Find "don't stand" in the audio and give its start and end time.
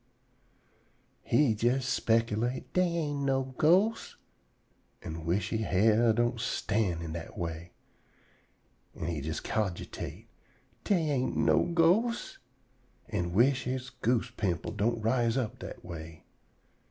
6.11-7.01